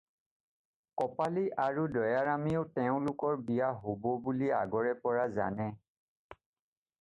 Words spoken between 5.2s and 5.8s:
জানে।